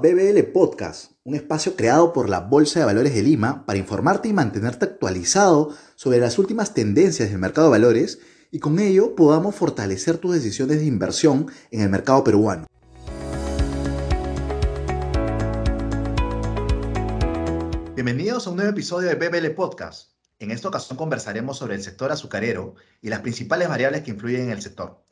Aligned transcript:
BBL 0.00 0.42
Podcast, 0.54 1.12
un 1.24 1.34
espacio 1.34 1.76
creado 1.76 2.14
por 2.14 2.30
la 2.30 2.40
Bolsa 2.40 2.80
de 2.80 2.86
Valores 2.86 3.14
de 3.14 3.22
Lima 3.22 3.66
para 3.66 3.78
informarte 3.78 4.28
y 4.30 4.32
mantenerte 4.32 4.86
actualizado 4.86 5.76
sobre 5.94 6.18
las 6.18 6.38
últimas 6.38 6.72
tendencias 6.72 7.28
del 7.28 7.38
mercado 7.38 7.66
de 7.66 7.72
valores 7.72 8.18
y 8.50 8.60
con 8.60 8.78
ello 8.78 9.14
podamos 9.14 9.54
fortalecer 9.54 10.16
tus 10.16 10.32
decisiones 10.32 10.78
de 10.78 10.86
inversión 10.86 11.48
en 11.70 11.82
el 11.82 11.90
mercado 11.90 12.24
peruano. 12.24 12.66
Bienvenidos 17.94 18.46
a 18.46 18.50
un 18.50 18.56
nuevo 18.56 18.70
episodio 18.70 19.10
de 19.10 19.16
BBL 19.16 19.50
Podcast. 19.50 20.12
En 20.38 20.50
esta 20.50 20.68
ocasión 20.68 20.96
conversaremos 20.96 21.58
sobre 21.58 21.74
el 21.74 21.82
sector 21.82 22.10
azucarero 22.10 22.74
y 23.02 23.10
las 23.10 23.20
principales 23.20 23.68
variables 23.68 24.00
que 24.00 24.12
influyen 24.12 24.44
en 24.44 24.50
el 24.52 24.62
sector. 24.62 25.04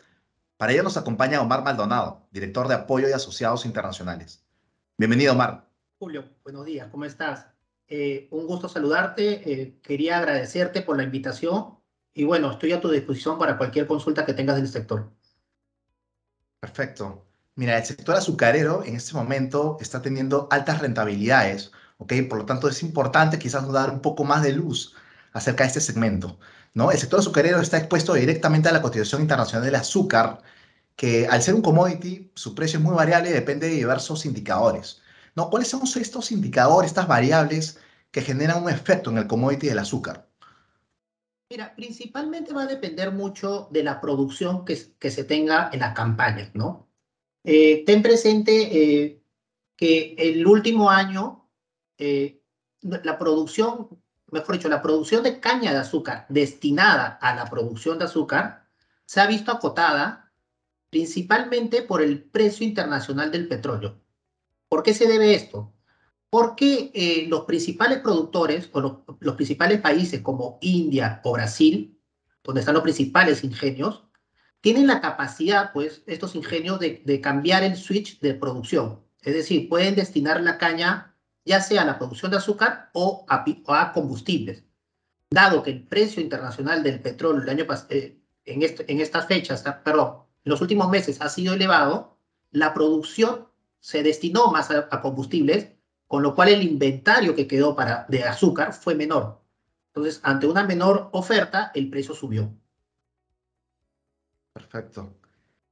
Para 0.57 0.73
ello 0.73 0.83
nos 0.83 0.97
acompaña 0.97 1.43
Omar 1.43 1.63
Maldonado, 1.63 2.27
director 2.33 2.69
de 2.69 2.75
apoyo 2.75 3.07
y 3.07 3.13
asociados 3.13 3.67
internacionales. 3.67 4.48
Bienvenido, 5.01 5.33
Omar. 5.33 5.65
Julio, 6.01 6.25
buenos 6.43 6.67
días, 6.67 6.89
¿cómo 6.91 7.05
estás? 7.05 7.47
Eh, 7.87 8.27
un 8.33 8.49
gusto 8.49 8.69
saludarte. 8.69 9.49
Eh, 9.49 9.79
quería 9.81 10.19
agradecerte 10.19 10.83
por 10.83 10.97
la 10.97 11.05
invitación 11.05 11.79
y 12.13 12.25
bueno, 12.25 12.51
estoy 12.51 12.73
a 12.73 12.81
tu 12.81 12.91
disposición 12.91 13.39
para 13.39 13.57
cualquier 13.57 13.87
consulta 13.87 14.27
que 14.27 14.35
tengas 14.35 14.57
del 14.57 14.67
sector. 14.67 15.09
Perfecto. 16.59 17.25
Mira, 17.55 17.79
el 17.79 17.85
sector 17.85 18.17
azucarero 18.17 18.83
en 18.83 18.97
este 18.97 19.15
momento 19.15 19.77
está 19.81 20.03
teniendo 20.03 20.49
altas 20.51 20.81
rentabilidades, 20.81 21.71
¿ok? 21.99 22.15
Por 22.29 22.39
lo 22.39 22.45
tanto, 22.45 22.69
es 22.69 22.83
importante 22.83 23.39
quizás 23.39 23.71
dar 23.71 23.91
un 23.91 24.01
poco 24.01 24.25
más 24.25 24.43
de 24.43 24.53
luz 24.53 24.97
acerca 25.33 25.63
de 25.63 25.69
este 25.69 25.81
segmento, 25.81 26.41
¿no? 26.75 26.91
El 26.91 26.99
sector 26.99 27.21
azucarero 27.21 27.61
está 27.61 27.79
expuesto 27.79 28.15
directamente 28.15 28.69
a 28.69 28.73
la 28.73 28.83
cotización 28.83 29.23
internacional 29.23 29.65
del 29.65 29.77
azúcar, 29.77 30.41
que 30.99 31.29
al 31.29 31.41
ser 31.43 31.55
un 31.55 31.63
commodity, 31.63 32.33
su 32.35 32.57
precio 32.57 32.81
es 32.81 32.85
muy 32.85 32.93
variable 32.93 33.31
y 33.31 33.33
depende 33.33 33.69
de 33.69 33.77
diversos 33.77 34.27
indicadores. 34.27 35.01
¿no? 35.37 35.49
¿Cuáles 35.49 35.69
son 35.69 35.83
estos 35.85 36.33
indicadores, 36.33 36.91
estas 36.91 37.07
variables 37.07 37.79
que 38.11 38.21
generan 38.21 38.65
un 38.65 38.69
efecto 38.69 39.09
en 39.09 39.19
el 39.19 39.29
commodity 39.29 39.69
del 39.69 39.79
azúcar? 39.79 40.29
Mira, 41.49 41.73
principalmente 41.77 42.53
va 42.53 42.65
a 42.65 42.67
depender 42.67 43.13
mucho 43.13 43.69
de 43.71 43.85
la 43.85 44.01
producción 44.01 44.65
que, 44.65 44.77
que 44.99 45.13
se 45.13 45.23
tenga 45.23 45.71
en 45.73 45.79
la 45.79 45.95
campaña, 45.95 46.51
¿no? 46.55 46.89
Eh, 47.45 47.85
ten 47.87 48.03
presente 48.03 48.53
eh, 48.53 49.23
que 49.77 50.17
el 50.19 50.45
último 50.45 50.91
año 50.91 51.49
eh, 51.97 52.43
la 52.81 53.17
producción, 53.17 53.89
mejor 54.33 54.57
dicho, 54.57 54.69
la 54.69 54.83
producción 54.83 55.23
de 55.23 55.39
caña 55.39 55.71
de 55.71 55.79
azúcar 55.79 56.27
destinada 56.29 57.19
a 57.23 57.37
la 57.37 57.45
producción 57.45 58.01
de 58.01 58.07
azúcar 58.07 58.67
se 59.07 59.21
ha 59.21 59.29
visto 59.29 59.53
acotada 59.53 60.28
principalmente 60.91 61.83
por 61.83 62.03
el 62.03 62.23
precio 62.23 62.67
internacional 62.67 63.31
del 63.31 63.49
petróleo. 63.49 64.01
¿Por 64.69 64.83
qué 64.83 64.95
se 64.95 65.07
debe 65.07 65.35
esto? 65.35 65.75
Porque 66.31 66.91
eh, 66.95 67.27
los 67.29 67.45
principales 67.45 67.99
productores 68.01 68.69
o 68.73 68.81
los, 69.21 69.35
principales 69.37 69.81
países 69.81 70.21
como 70.21 70.59
India 70.61 71.21
o 71.25 71.33
Brasil, 71.33 71.99
donde 72.43 72.61
están 72.61 72.75
los 72.75 72.83
principales 72.83 73.45
ingenios, 73.45 74.05
tienen 74.61 74.87
la 74.87 75.01
capacidad, 75.01 75.73
pues, 75.73 76.03
estos 76.07 76.35
ingenios 76.35 76.81
de, 76.81 77.21
cambiar 77.23 77.63
el 77.63 77.77
switch 77.77 78.21
de 78.21 78.35
producción. 78.35 79.01
Es 79.23 79.35
decir, 79.35 79.69
pueden 79.69 79.95
destinar 79.95 80.41
la 80.41 80.59
caña 80.59 81.15
ya 81.45 81.63
sea 81.63 81.83
a 81.83 81.87
la 81.87 81.99
producción 81.99 82.31
de 82.31 82.37
azúcar 82.37 82.91
o 82.93 83.25
a, 83.29 83.93
combustibles. 83.95 84.65
Dado 85.31 85.63
que 85.63 85.71
el 85.71 85.87
precio 85.87 86.23
internacional 86.23 86.83
del 86.83 87.01
petróleo 87.01 87.43
el 87.43 87.49
año 87.49 87.67
eh, 87.89 88.21
en, 88.45 88.63
en 88.63 89.01
estas 89.01 89.27
fechas, 89.27 89.65
perdón, 89.83 90.28
en 90.49 90.53
los 90.53 90.63
últimos 90.63 90.89
meses 90.89 91.21
ha 91.21 91.29
sido 91.29 91.53
elevado, 91.53 92.17
la 92.53 92.73
producción 92.73 93.49
se 93.81 94.03
destinó 94.03 94.51
más 94.51 94.71
a, 94.71 94.89
combustibles, 95.03 95.73
con 96.07 96.23
lo 96.23 96.35
cual 96.35 96.49
el 96.49 96.63
inventario 96.63 97.35
que 97.35 97.47
quedó 97.47 97.77
para, 97.77 98.07
de 98.09 98.25
azúcar 98.25 98.73
fue 98.73 98.95
menor. 98.95 99.43
Entonces, 99.89 100.21
ante 100.23 100.47
una 100.47 100.65
menor 100.65 101.11
oferta, 101.13 101.71
el 101.75 101.91
precio 101.91 102.15
subió. 102.15 102.51
Perfecto. 104.55 105.19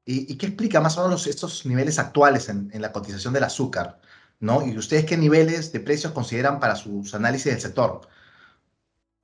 ¿Y, 0.04 0.36
qué 0.36 0.44
explica 0.44 0.78
más 0.82 0.98
o 0.98 1.04
menos 1.04 1.26
estos 1.26 1.64
niveles 1.64 1.98
actuales 1.98 2.50
en, 2.50 2.68
en, 2.70 2.82
la 2.82 2.92
cotización 2.92 3.32
del 3.32 3.44
azúcar? 3.44 3.98
¿no? 4.40 4.62
¿Y 4.62 4.76
ustedes 4.76 5.06
qué 5.06 5.16
niveles 5.16 5.72
de 5.72 5.80
precios 5.80 6.12
consideran 6.12 6.60
para 6.60 6.76
sus 6.76 7.14
análisis 7.14 7.50
del 7.50 7.62
sector? 7.62 8.02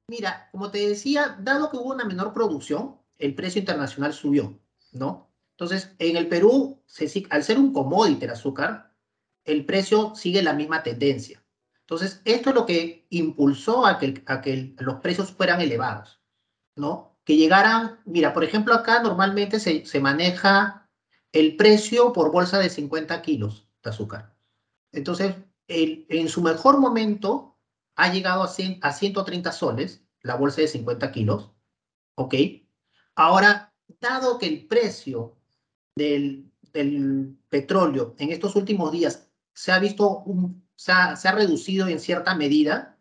Mira, 0.09 0.49
como 0.50 0.71
te 0.71 0.88
decía, 0.88 1.37
dado 1.38 1.71
que 1.71 1.76
hubo 1.76 1.93
una 1.93 2.06
menor 2.06 2.32
producción, 2.32 2.97
el 3.19 3.34
precio 3.34 3.60
internacional 3.60 4.15
subió, 4.15 4.59
¿no? 4.93 5.31
Entonces, 5.52 5.94
en 5.98 6.16
el 6.16 6.28
Perú, 6.28 6.82
al 7.30 7.44
ser 7.44 7.58
un 7.58 7.72
commodity 7.72 8.24
el 8.24 8.30
azúcar, 8.30 8.94
el 9.44 9.64
precio 9.64 10.14
sigue 10.14 10.42
la 10.42 10.54
misma 10.54 10.82
tendencia. 10.82 11.44
Entonces, 11.80 12.22
esto 12.24 12.50
es 12.50 12.54
lo 12.54 12.64
que 12.66 13.06
impulsó 13.10 13.86
a 13.86 13.98
que, 13.98 14.22
a 14.26 14.40
que 14.40 14.74
los 14.78 14.96
precios 14.96 15.32
fueran 15.32 15.60
elevados, 15.60 16.20
¿no? 16.76 17.18
Que 17.24 17.36
llegaran, 17.36 18.00
mira, 18.04 18.32
por 18.32 18.44
ejemplo, 18.44 18.74
acá 18.74 19.02
normalmente 19.02 19.60
se, 19.60 19.84
se 19.84 20.00
maneja 20.00 20.88
el 21.32 21.56
precio 21.56 22.12
por 22.12 22.32
bolsa 22.32 22.58
de 22.58 22.70
50 22.70 23.20
kilos 23.22 23.69
de 23.82 23.90
azúcar. 23.90 24.34
Entonces, 24.92 25.34
el, 25.69 26.06
en 26.08 26.28
su 26.28 26.42
mejor 26.42 26.78
momento 26.78 27.58
ha 27.96 28.12
llegado 28.12 28.42
a, 28.42 28.48
100, 28.48 28.78
a 28.82 28.92
130 28.92 29.52
soles, 29.52 30.04
la 30.22 30.36
bolsa 30.36 30.60
de 30.60 30.69
50 30.69 31.10
kilos, 31.12 31.50
¿ok? 32.14 32.34
Ahora, 33.14 33.74
dado 34.00 34.38
que 34.38 34.46
el 34.46 34.66
precio 34.66 35.41
del, 35.94 36.48
petróleo 37.48 38.14
en 38.19 38.32
estos 38.32 38.56
últimos 38.56 38.92
días 38.92 39.28
se 39.53 39.72
ha 39.72 39.78
visto, 39.78 40.25
se, 40.75 40.91
ha, 40.92 41.32
reducido 41.32 41.86
en 41.86 42.00
cierta 42.00 42.34
medida, 42.34 42.98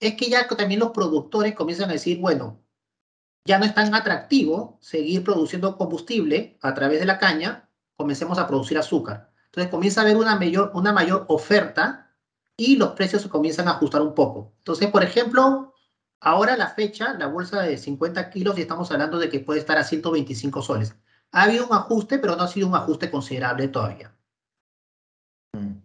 es 0.00 0.16
que 0.16 0.28
ya 0.28 0.48
también 0.48 0.80
los 0.80 0.90
productores 0.90 1.54
comienzan 1.54 1.90
a 1.90 1.92
decir, 1.92 2.18
bueno, 2.18 2.60
ya 3.44 3.58
no 3.58 3.64
es 3.64 3.74
tan 3.74 3.94
atractivo 3.94 4.78
seguir 4.80 5.22
produciendo 5.22 5.76
combustible 5.76 6.58
a 6.62 6.74
través 6.74 6.98
de 6.98 7.06
la 7.06 7.18
caña, 7.18 7.68
comencemos 7.96 8.38
a 8.38 8.48
producir 8.48 8.76
azúcar. 8.76 9.30
Entonces 9.46 9.70
comienza 9.70 10.00
a 10.00 10.04
haber 10.04 10.16
una 10.16 10.36
mayor, 10.36 10.72
una 10.74 10.92
mayor 10.92 11.26
oferta 11.28 12.12
y 12.56 12.76
los 12.76 12.90
precios 12.90 13.22
se 13.22 13.28
comienzan 13.28 13.68
a 13.68 13.72
ajustar 13.72 14.02
un 14.02 14.14
poco. 14.14 14.52
Entonces, 14.58 14.90
por 14.90 15.02
ejemplo, 15.02 15.74
ahora 16.20 16.56
la 16.56 16.68
fecha, 16.68 17.14
la 17.14 17.26
bolsa 17.26 17.62
de 17.62 17.78
50 17.78 18.30
kilos, 18.30 18.58
y 18.58 18.62
estamos 18.62 18.90
hablando 18.90 19.18
de 19.18 19.28
que 19.28 19.40
puede 19.40 19.60
estar 19.60 19.78
a 19.78 19.84
125 19.84 20.62
soles. 20.62 20.94
Ha 21.32 21.44
habido 21.44 21.66
un 21.66 21.72
ajuste, 21.74 22.18
pero 22.18 22.36
no 22.36 22.42
ha 22.42 22.48
sido 22.48 22.68
un 22.68 22.74
ajuste 22.74 23.10
considerable 23.10 23.68
todavía. 23.68 24.12
Mm, 25.52 25.80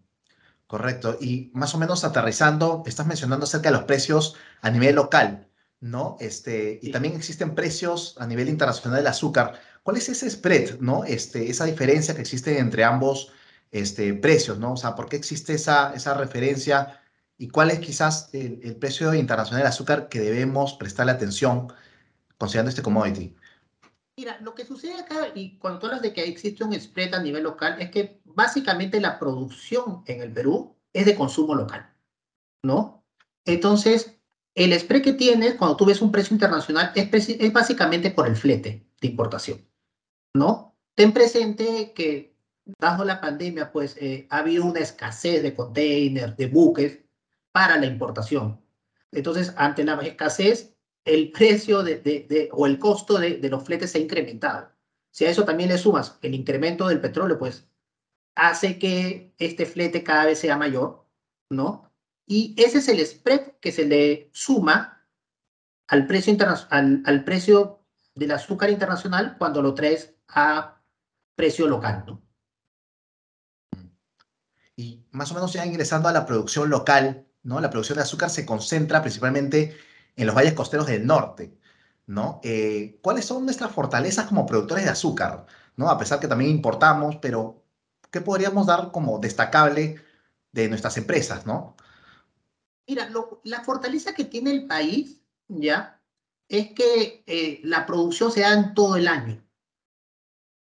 correcto. 0.68 1.18
Y 1.22 1.52
más 1.54 1.74
o 1.76 1.78
menos 1.78 2.04
aterrizando, 2.04 2.84
estás 2.86 3.06
mencionando 3.08 3.46
acerca 3.46 3.70
de 3.70 3.78
los 3.78 3.86
precios 3.86 4.36
a 4.62 4.70
nivel 4.70 4.96
local, 4.96 5.48
¿no? 5.82 6.18
Este, 6.20 6.80
y 6.82 6.92
también 6.92 7.16
existen 7.16 7.56
precios 7.56 8.16
a 8.20 8.28
nivel 8.28 8.50
internacional 8.50 8.98
del 9.00 9.08
azúcar. 9.08 9.60
¿Cuál 9.84 9.98
es 9.98 10.10
ese 10.10 10.30
spread, 10.30 10.80
¿no? 10.80 11.04
Este, 11.04 11.50
esa 11.50 11.66
diferencia 11.66 12.16
que 12.16 12.22
existe 12.22 12.58
entre 12.60 12.84
ambos 12.84 13.32
este, 13.72 14.14
precios, 14.16 14.58
¿no? 14.60 14.74
O 14.74 14.78
sea, 14.78 14.96
¿por 14.96 15.10
qué 15.10 15.16
existe 15.18 15.54
esa, 15.54 15.94
esa 15.94 16.14
referencia? 16.16 17.02
¿Y 17.38 17.50
cuál 17.50 17.72
es 17.72 17.80
quizás 17.80 18.30
el, 18.34 18.62
el 18.64 18.76
precio 18.78 19.14
internacional 19.14 19.62
del 19.64 19.70
azúcar 19.70 20.10
que 20.10 20.20
debemos 20.22 20.74
prestarle 20.74 21.12
atención 21.12 21.68
considerando 22.38 22.70
este 22.70 22.82
commodity? 22.82 23.36
Mira, 24.18 24.40
lo 24.40 24.56
que 24.56 24.66
sucede 24.66 24.94
acá, 24.94 25.28
y 25.36 25.58
cuando 25.58 25.80
tú 25.80 25.88
hablas 25.88 26.02
de 26.02 26.14
que 26.14 26.24
existe 26.24 26.64
un 26.64 26.74
spread 26.80 27.14
a 27.14 27.22
nivel 27.22 27.44
local, 27.44 27.82
es 27.82 27.92
que 27.92 28.22
básicamente 28.24 29.02
la 29.02 29.20
producción 29.20 30.04
en 30.06 30.22
el 30.22 30.32
Perú 30.32 30.78
es 30.94 31.06
de 31.06 31.16
consumo 31.16 31.54
local, 31.54 31.94
¿no? 32.64 33.06
Entonces, 33.44 34.18
el 34.56 34.78
spread 34.80 35.02
que 35.02 35.14
tienes 35.14 35.56
cuando 35.56 35.76
tú 35.76 35.86
ves 35.86 36.02
un 36.02 36.14
precio 36.14 36.34
internacional 36.34 36.94
es, 36.96 37.30
es 37.30 37.54
básicamente 37.54 38.10
por 38.10 38.28
el 38.28 38.38
flete 38.38 38.88
de 39.02 39.08
importación, 39.08 39.70
¿no? 40.34 40.78
Ten 40.96 41.12
presente 41.12 41.92
que, 41.94 42.38
dado 42.80 43.04
la 43.04 43.20
pandemia, 43.20 43.74
pues 43.74 43.98
eh, 44.00 44.28
ha 44.30 44.38
habido 44.38 44.64
una 44.64 44.80
escasez 44.80 45.44
de 45.44 45.54
containers, 45.54 46.38
de 46.38 46.48
buques 46.48 47.04
para 47.52 47.78
la 47.78 47.86
importación. 47.86 48.62
Entonces, 49.12 49.54
ante 49.58 49.84
la 49.84 49.96
escasez, 50.02 50.75
el 51.06 51.32
precio 51.32 51.84
de, 51.84 52.50
o 52.52 52.66
el 52.66 52.80
costo 52.80 53.20
de, 53.20 53.40
los 53.50 53.64
fletes 53.64 53.92
se 53.92 54.00
ha 54.00 54.02
incrementado. 54.02 54.72
Si 55.12 55.24
a 55.24 55.30
eso 55.30 55.46
también 55.46 55.70
le 55.70 55.78
sumas 55.78 56.18
el 56.24 56.34
incremento 56.34 56.88
del 56.88 57.00
petróleo, 57.00 57.38
pues 57.38 57.68
hace 58.36 58.78
que 58.80 59.34
este 59.38 59.66
flete 59.66 60.04
cada 60.04 60.26
vez 60.26 60.40
sea 60.40 60.58
mayor, 60.58 61.06
¿no? 61.50 61.92
Y 62.26 62.56
ese 62.58 62.80
es 62.80 62.88
el 62.90 63.06
spread 63.06 63.54
que 63.62 63.72
se 63.72 63.86
le 63.86 64.30
suma 64.34 65.08
al 65.88 66.08
precio, 66.08 66.36
al, 66.72 67.04
al 67.06 67.24
precio 67.24 67.86
del 68.16 68.32
azúcar 68.32 68.72
internacional 68.72 69.36
cuando 69.38 69.62
lo 69.62 69.76
traes 69.76 70.16
a 70.28 70.82
precio 71.36 71.68
local, 71.68 72.04
¿no? 72.08 72.22
Y 74.76 75.06
más 75.12 75.32
o 75.32 75.36
menos 75.36 75.54
ya 75.54 75.66
ingresando 75.66 76.10
a 76.10 76.12
la 76.12 76.26
producción 76.26 76.70
local, 76.70 77.28
¿no? 77.44 77.62
La 77.62 77.70
producción 77.70 77.98
de 77.98 78.02
azúcar 78.02 78.30
se 78.30 78.46
concentra 78.46 79.02
principalmente 79.02 79.78
en 80.16 80.28
los 80.28 80.36
valles 80.36 80.54
costeros 80.54 80.88
del 80.88 81.06
norte, 81.06 81.58
¿no? 82.08 82.40
Eh, 82.44 83.00
¿Cuáles 83.02 83.26
son 83.26 83.46
nuestras 83.46 83.72
fortalezas 83.72 84.28
como 84.28 84.46
productores 84.46 84.86
de 84.86 84.92
azúcar? 84.92 85.46
¿no? 85.78 85.90
A 85.90 85.98
pesar 85.98 86.20
que 86.20 86.28
también 86.28 86.52
importamos, 86.52 87.18
pero 87.18 87.64
¿qué 88.12 88.22
podríamos 88.22 88.68
dar 88.68 88.92
como 88.92 89.20
destacable 89.20 90.02
de 90.52 90.70
nuestras 90.70 90.98
empresas, 90.98 91.46
¿no? 91.46 91.76
Mira, 92.88 93.10
la 93.44 93.64
fortaleza 93.64 94.14
que 94.14 94.26
tiene 94.26 94.52
el 94.52 94.68
país, 94.68 95.22
¿ya? 95.48 96.00
Es 96.48 96.72
que 96.74 97.24
eh, 97.26 97.60
la 97.64 97.86
producción 97.86 98.32
se 98.32 98.42
da 98.42 98.54
en 98.54 98.74
todo 98.74 98.96
el 98.96 99.08
año, 99.08 99.44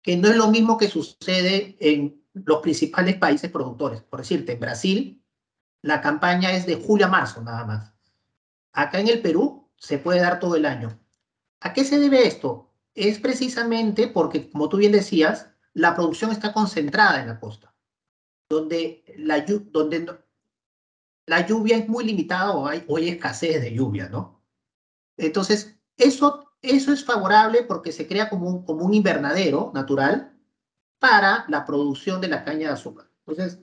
que 0.02 0.16
no 0.16 0.28
es 0.28 0.36
lo 0.36 0.48
mismo 0.48 0.78
que 0.78 0.88
sucede 0.88 1.76
en 1.78 2.24
los 2.32 2.60
principales 2.60 3.16
países 3.16 3.50
productores. 3.50 4.02
Por 4.02 4.20
decirte, 4.20 4.52
en 4.52 4.60
Brasil, 4.60 5.24
la 5.82 6.00
campaña 6.00 6.52
es 6.52 6.66
de 6.66 6.76
julio 6.76 7.06
a 7.06 7.10
marzo 7.10 7.42
nada 7.42 7.64
más. 7.64 7.93
Acá 8.74 9.00
en 9.00 9.08
el 9.08 9.22
Perú 9.22 9.70
se 9.76 9.98
puede 9.98 10.20
dar 10.20 10.38
todo 10.38 10.56
el 10.56 10.66
año. 10.66 11.00
¿A 11.60 11.72
qué 11.72 11.84
se 11.84 11.98
debe 11.98 12.26
esto? 12.26 12.70
Es 12.94 13.18
precisamente 13.18 14.08
porque, 14.08 14.50
como 14.50 14.68
tú 14.68 14.76
bien 14.76 14.92
decías, 14.92 15.50
la 15.72 15.94
producción 15.94 16.30
está 16.30 16.52
concentrada 16.52 17.20
en 17.20 17.28
la 17.28 17.40
costa, 17.40 17.74
donde 18.48 19.04
la, 19.16 19.40
donde 19.40 20.18
la 21.26 21.46
lluvia 21.46 21.78
es 21.78 21.88
muy 21.88 22.04
limitada 22.04 22.52
o 22.52 22.66
hay, 22.66 22.84
hay 22.88 23.08
escasez 23.08 23.60
de 23.62 23.72
lluvia, 23.72 24.08
¿no? 24.08 24.42
Entonces, 25.16 25.76
eso, 25.96 26.52
eso 26.60 26.92
es 26.92 27.04
favorable 27.04 27.62
porque 27.62 27.92
se 27.92 28.06
crea 28.06 28.28
como 28.28 28.48
un, 28.48 28.64
como 28.64 28.84
un 28.84 28.94
invernadero 28.94 29.70
natural 29.74 30.36
para 30.98 31.44
la 31.48 31.64
producción 31.64 32.20
de 32.20 32.28
la 32.28 32.44
caña 32.44 32.68
de 32.68 32.74
azúcar. 32.74 33.08
Entonces, 33.26 33.60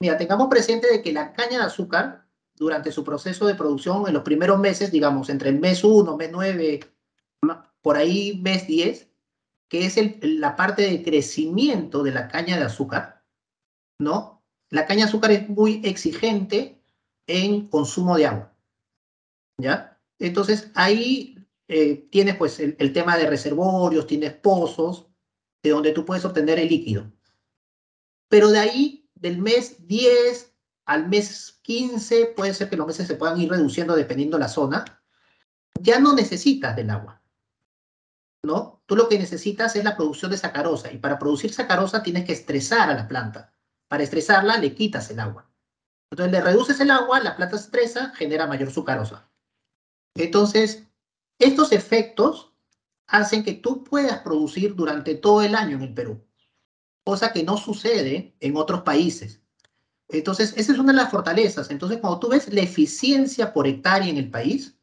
mira, 0.00 0.16
tengamos 0.16 0.48
presente 0.48 0.90
de 0.90 1.02
que 1.02 1.12
la 1.12 1.32
caña 1.32 1.58
de 1.58 1.64
azúcar, 1.64 2.23
durante 2.56 2.92
su 2.92 3.04
proceso 3.04 3.46
de 3.46 3.54
producción, 3.54 4.06
en 4.06 4.14
los 4.14 4.22
primeros 4.22 4.58
meses, 4.58 4.90
digamos, 4.90 5.28
entre 5.28 5.50
el 5.50 5.58
mes 5.58 5.82
1, 5.82 6.16
mes 6.16 6.30
9, 6.32 6.80
por 7.82 7.96
ahí 7.96 8.40
mes 8.42 8.66
10, 8.66 9.10
que 9.68 9.86
es 9.86 9.96
el, 9.96 10.18
la 10.40 10.56
parte 10.56 10.82
de 10.82 11.02
crecimiento 11.02 12.02
de 12.02 12.12
la 12.12 12.28
caña 12.28 12.56
de 12.56 12.64
azúcar, 12.64 13.24
¿no? 13.98 14.42
La 14.70 14.86
caña 14.86 15.04
de 15.04 15.08
azúcar 15.08 15.32
es 15.32 15.48
muy 15.48 15.80
exigente 15.84 16.80
en 17.26 17.68
consumo 17.68 18.16
de 18.16 18.26
agua. 18.26 18.56
¿Ya? 19.60 20.00
Entonces 20.18 20.70
ahí 20.74 21.38
eh, 21.68 22.08
tienes 22.10 22.36
pues 22.36 22.60
el, 22.60 22.92
tema 22.92 23.16
de 23.16 23.28
reservorios, 23.28 24.06
tienes 24.06 24.32
pozos, 24.34 25.06
de 25.62 25.70
donde 25.70 25.92
tú 25.92 26.04
puedes 26.04 26.24
obtener 26.24 26.58
el 26.58 26.68
líquido. 26.68 27.10
Pero 28.28 28.50
de 28.50 28.58
ahí, 28.58 29.08
del 29.14 29.38
mes 29.38 29.86
10 29.86 30.53
al 30.86 31.08
mes 31.08 31.58
15, 31.62 32.26
puede 32.36 32.54
ser 32.54 32.68
que 32.68 32.76
los 32.76 32.86
meses 32.86 33.06
se 33.06 33.14
puedan 33.14 33.40
ir 33.40 33.50
reduciendo 33.50 33.96
dependiendo 33.96 34.38
la 34.38 34.48
zona, 34.48 34.84
ya 35.80 35.98
no 35.98 36.14
necesitas 36.14 36.76
del 36.76 36.90
agua. 36.90 37.22
¿No? 38.44 38.82
Tú 38.86 38.94
lo 38.96 39.08
que 39.08 39.18
necesitas 39.18 39.74
es 39.74 39.84
la 39.84 39.96
producción 39.96 40.30
de 40.30 40.36
sacarosa 40.36 40.92
y 40.92 40.98
para 40.98 41.18
producir 41.18 41.52
sacarosa 41.52 42.02
tienes 42.02 42.26
que 42.26 42.34
estresar 42.34 42.90
a 42.90 42.94
la 42.94 43.08
planta. 43.08 43.54
Para 43.88 44.02
estresarla 44.02 44.58
le 44.58 44.74
quitas 44.74 45.10
el 45.10 45.20
agua. 45.20 45.50
Entonces 46.10 46.32
le 46.32 46.40
reduces 46.42 46.78
el 46.80 46.90
agua, 46.90 47.20
la 47.20 47.36
planta 47.36 47.56
estresa, 47.56 48.12
genera 48.14 48.46
mayor 48.46 48.70
sucarosa. 48.70 49.30
Entonces, 50.14 50.84
estos 51.38 51.72
efectos 51.72 52.52
hacen 53.06 53.42
que 53.42 53.54
tú 53.54 53.82
puedas 53.82 54.20
producir 54.20 54.74
durante 54.74 55.14
todo 55.14 55.42
el 55.42 55.54
año 55.54 55.76
en 55.76 55.82
el 55.82 55.94
Perú, 55.94 56.24
cosa 57.04 57.32
que 57.32 57.42
no 57.42 57.56
sucede 57.56 58.36
en 58.40 58.56
otros 58.56 58.82
países. 58.82 59.43
Entonces, 60.14 60.54
esa 60.56 60.72
es 60.72 60.78
una 60.78 60.92
de 60.92 60.98
las 60.98 61.10
fortalezas. 61.10 61.70
Entonces, 61.70 61.98
cuando 61.98 62.20
tú 62.20 62.28
ves 62.28 62.52
la 62.52 62.60
eficiencia 62.60 63.52
por 63.52 63.66
hectárea 63.66 64.08
en 64.08 64.16
el 64.16 64.30
país, 64.30 64.78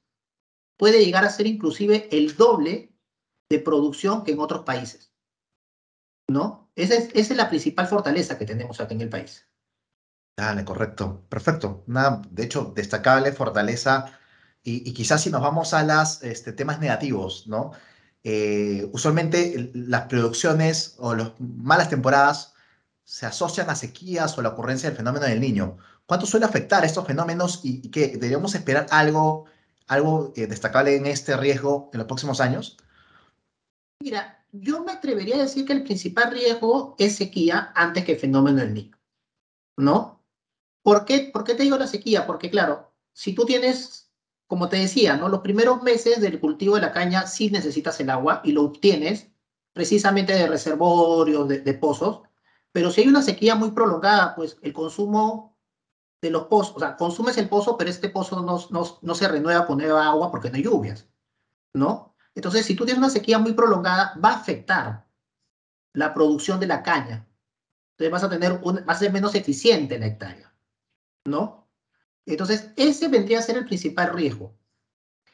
puede 0.77 1.03
llegar 1.03 1.23
a 1.23 1.29
ser 1.29 1.47
inclusive 1.47 2.09
el 2.11 2.35
doble 2.35 2.93
de 3.49 3.59
producción 3.59 4.25
que 4.25 4.33
en 4.33 4.39
otros 4.39 4.65
países. 4.65 5.13
¿No? 6.29 6.69
Esa 6.75 6.95
es, 6.95 7.09
esa 7.13 7.33
es 7.33 7.37
la 7.37 7.49
principal 7.49 7.87
fortaleza 7.87 8.37
que 8.37 8.45
tenemos 8.45 8.81
aquí 8.81 8.93
en 8.93 9.01
el 9.01 9.09
país. 9.09 9.47
Dale, 10.37 10.65
correcto. 10.65 11.25
Perfecto. 11.29 11.85
De 12.31 12.43
hecho, 12.43 12.73
destacable 12.75 13.31
fortaleza. 13.31 14.19
Y, 14.63 14.93
quizás 14.93 15.21
si 15.21 15.29
nos 15.29 15.41
vamos 15.41 15.73
a 15.73 15.83
los 15.83 16.23
este, 16.23 16.51
temas 16.51 16.79
negativos, 16.79 17.47
¿no? 17.47 17.71
Eh, 18.23 18.87
usualmente 18.91 19.71
las 19.73 20.07
producciones 20.07 20.95
o 20.99 21.15
las 21.15 21.31
malas 21.39 21.89
temporadas 21.89 22.50
se 23.11 23.25
asocian 23.25 23.69
a 23.69 23.75
sequías 23.75 24.37
o 24.37 24.41
la 24.41 24.47
ocurrencia 24.47 24.87
del 24.87 24.95
fenómeno 24.95 25.25
del 25.25 25.41
niño. 25.41 25.75
¿Cuánto 26.05 26.25
suele 26.25 26.45
afectar 26.45 26.85
estos 26.85 27.05
fenómenos 27.05 27.59
y, 27.61 27.91
qué? 27.91 28.07
¿Deberíamos 28.07 28.55
esperar 28.55 28.85
algo, 28.89 29.47
algo 29.87 30.31
eh, 30.37 30.47
destacable 30.47 30.95
en 30.95 31.05
este 31.05 31.35
riesgo 31.35 31.89
en 31.91 31.97
los 31.97 32.07
próximos 32.07 32.39
años? 32.39 32.77
Mira, 33.99 34.41
yo 34.53 34.85
me 34.85 34.93
atrevería 34.93 35.35
a 35.35 35.39
decir 35.39 35.65
que 35.65 35.73
el 35.73 35.83
principal 35.83 36.31
riesgo 36.31 36.95
es 36.97 37.17
sequía 37.17 37.73
antes 37.75 38.05
que 38.05 38.13
el 38.13 38.19
fenómeno 38.19 38.61
del 38.61 38.73
niño, 38.73 38.97
¿no? 39.75 40.23
¿Por 40.81 41.03
qué, 41.03 41.31
¿Por 41.33 41.43
qué 41.43 41.55
te 41.55 41.63
digo 41.63 41.77
la 41.77 41.87
sequía? 41.87 42.25
Porque 42.25 42.49
claro, 42.49 42.93
si 43.11 43.35
tú 43.35 43.43
tienes, 43.43 44.09
como 44.47 44.69
te 44.69 44.77
decía, 44.77 45.17
¿no? 45.17 45.27
los 45.27 45.41
primeros 45.41 45.83
meses 45.83 46.21
del 46.21 46.39
cultivo 46.39 46.75
de 46.75 46.81
la 46.81 46.93
caña 46.93 47.27
sí 47.27 47.49
necesitas 47.49 47.99
el 47.99 48.09
agua 48.09 48.39
y 48.45 48.53
lo 48.53 48.63
obtienes 48.63 49.27
precisamente 49.73 50.31
de 50.31 50.47
reservorios, 50.47 51.45
de, 51.49 51.73
pozos, 51.73 52.21
pero 52.71 52.91
si 52.91 53.01
hay 53.01 53.07
una 53.07 53.21
sequía 53.21 53.55
muy 53.55 53.71
prolongada, 53.71 54.35
pues 54.35 54.57
el 54.61 54.73
consumo 54.73 55.57
de 56.21 56.29
los 56.29 56.45
pozos, 56.45 56.75
o 56.75 56.79
sea, 56.79 56.95
consumes 56.95 57.37
el 57.37 57.49
pozo, 57.49 57.77
pero 57.77 57.89
este 57.89 58.09
pozo 58.09 58.41
no, 58.41 58.59
no, 58.69 58.99
no 59.01 59.15
se 59.15 59.27
renueva 59.27 59.65
con 59.65 59.79
nueva 59.79 60.05
agua 60.05 60.29
porque 60.31 60.49
no 60.49 60.57
hay 60.57 60.63
lluvias, 60.63 61.07
¿no? 61.73 62.15
Entonces, 62.35 62.65
si 62.65 62.75
tú 62.75 62.85
tienes 62.85 62.99
una 62.99 63.09
sequía 63.09 63.39
muy 63.39 63.53
prolongada, 63.53 64.13
va 64.23 64.29
a 64.29 64.37
afectar 64.37 65.07
la 65.93 66.13
producción 66.13 66.59
de 66.59 66.67
la 66.67 66.83
caña. 66.83 67.27
Entonces 67.91 68.11
vas 68.11 68.23
a 68.23 68.29
tener 68.29 68.59
un, 68.63 68.77
va 68.77 68.93
a 68.93 68.95
ser 68.95 69.11
menos 69.11 69.35
eficiente 69.35 69.99
la 69.99 70.07
hectárea. 70.07 70.51
¿no? 71.25 71.67
Entonces, 72.25 72.71
ese 72.75 73.07
vendría 73.07 73.39
a 73.39 73.43
ser 73.43 73.57
el 73.57 73.65
principal 73.65 74.13
riesgo. 74.13 74.55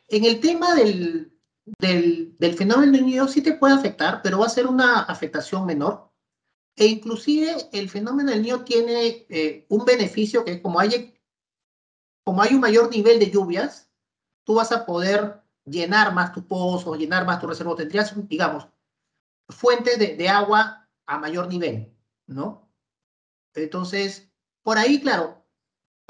En 0.08 0.26
el 0.26 0.40
tema 0.40 0.74
del, 0.76 1.34
del, 1.80 2.56
fenómeno 2.58 2.92
del 2.92 3.06
niño 3.06 3.28
sí 3.28 3.42
te 3.42 3.54
puede 3.54 3.74
afectar, 3.74 4.22
pero 4.22 4.40
va 4.40 4.46
a 4.46 4.50
ser 4.50 4.68
una 4.68 5.02
afectación 5.02 5.66
menor. 5.66 6.07
E 6.78 6.86
inclusive 6.86 7.70
el 7.74 7.90
fenómeno 7.90 8.32
del 8.32 8.44
niño 8.44 8.64
tiene 8.64 9.26
eh, 9.30 9.66
un 9.68 9.84
beneficio 9.84 10.46
que 10.46 10.62
como 10.62 10.80
hay, 10.80 11.14
como 12.24 12.42
hay 12.42 12.54
un 12.54 12.62
mayor 12.62 12.90
nivel 12.90 13.20
de 13.20 13.30
lluvias, 13.30 13.90
tú 14.46 14.56
vas 14.56 14.72
a 14.72 14.86
poder 14.86 15.42
llenar 15.66 16.14
más 16.14 16.32
tus 16.32 16.46
pozos, 16.46 16.98
llenar 16.98 17.26
más 17.26 17.42
tu 17.42 17.48
reserva. 17.48 17.76
Tendrías, 17.76 18.14
digamos, 18.30 18.68
fuentes 19.50 20.00
de, 20.00 20.16
de 20.16 20.30
agua 20.30 20.88
a 21.06 21.18
mayor 21.18 21.48
nivel, 21.48 21.94
¿no? 22.28 22.70
Entonces, 23.56 24.32
por 24.62 24.78
ahí, 24.78 25.02
claro, 25.02 25.38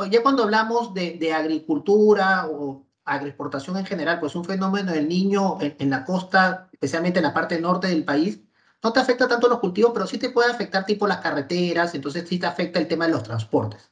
ya 0.06 0.22
cuando 0.22 0.44
hablamos 0.44 0.94
de, 0.94 1.34
agricultura 1.34 2.48
o 2.48 2.86
agroexportación 3.06 3.78
en 3.78 3.86
general, 3.86 4.20
pues 4.20 4.36
un 4.36 4.46
fenómeno 4.46 4.92
del 4.92 5.08
niño 5.08 5.58
en, 5.62 5.90
la 5.90 6.06
costa, 6.06 6.70
especialmente 6.72 7.20
en 7.20 7.24
la 7.24 7.34
parte 7.34 7.60
norte 7.60 7.88
del 7.88 8.04
país, 8.04 8.42
no 8.84 8.94
te 8.94 9.00
afecta 9.00 9.28
tanto 9.28 9.48
los 9.48 9.60
cultivos, 9.60 9.92
pero 9.94 10.08
sí 10.08 10.18
te 10.18 10.30
puede 10.30 10.52
afectar 10.52 10.86
tipo 10.86 11.08
las 11.08 11.20
carreteras, 11.20 11.96
entonces 11.96 12.28
sí 12.28 12.40
te 12.40 12.46
afecta 12.46 12.80
el 12.80 12.88
tema 12.88 13.06
de 13.06 13.12
los 13.12 13.24
transportes, 13.24 13.92